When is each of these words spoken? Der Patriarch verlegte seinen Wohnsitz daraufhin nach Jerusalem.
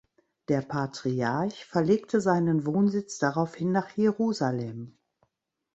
Der 0.47 0.63
Patriarch 0.63 1.63
verlegte 1.63 2.21
seinen 2.21 2.65
Wohnsitz 2.65 3.19
daraufhin 3.19 3.71
nach 3.71 3.91
Jerusalem. 3.95 4.97